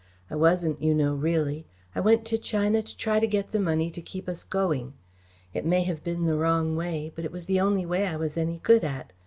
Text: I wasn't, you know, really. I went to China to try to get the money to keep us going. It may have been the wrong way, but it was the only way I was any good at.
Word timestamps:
I 0.31 0.35
wasn't, 0.35 0.81
you 0.81 0.95
know, 0.95 1.13
really. 1.13 1.67
I 1.93 1.99
went 1.99 2.25
to 2.25 2.39
China 2.39 2.81
to 2.81 2.97
try 2.97 3.19
to 3.19 3.27
get 3.27 3.51
the 3.51 3.59
money 3.59 3.91
to 3.91 4.01
keep 4.01 4.27
us 4.27 4.43
going. 4.43 4.95
It 5.53 5.63
may 5.63 5.83
have 5.83 6.03
been 6.03 6.25
the 6.25 6.37
wrong 6.39 6.75
way, 6.75 7.11
but 7.13 7.23
it 7.23 7.31
was 7.31 7.45
the 7.45 7.59
only 7.61 7.85
way 7.85 8.07
I 8.07 8.15
was 8.17 8.35
any 8.35 8.57
good 8.57 8.83
at. 8.83 9.13